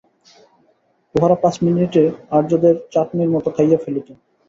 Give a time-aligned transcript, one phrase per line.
[1.15, 2.03] উহারা পাঁচ মিনিটে
[2.31, 4.07] আর্যদের চাটনির মত খাইয়া ফেলিত।